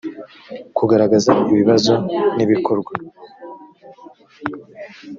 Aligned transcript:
kugaragaza 0.77 1.31
ibibazo 1.51 1.93
n 2.35 2.39
ibikorwa 2.45 2.93